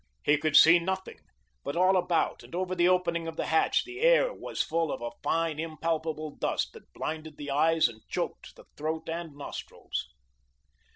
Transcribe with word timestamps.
He 0.23 0.39
could 0.39 0.55
see 0.57 0.79
nothing; 0.79 1.19
but 1.63 1.75
all 1.75 1.95
about 1.95 2.41
and 2.41 2.55
over 2.55 2.73
the 2.73 2.87
opening 2.89 3.27
of 3.27 3.35
the 3.37 3.45
hatch 3.45 3.83
the 3.83 3.99
air 3.99 4.33
was 4.33 4.63
full 4.63 4.91
of 4.91 4.99
a 4.99 5.11
fine, 5.21 5.59
impalpable 5.59 6.31
dust 6.37 6.73
that 6.73 6.91
blinded 6.91 7.37
the 7.37 7.51
eyes 7.51 7.87
and 7.87 8.01
choked 8.09 8.55
the 8.55 8.65
throat 8.75 9.07
and 9.07 9.35
nostrils. 9.35 10.07